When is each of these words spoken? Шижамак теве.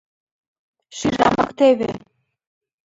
Шижамак 0.97 1.49
теве. 1.57 1.91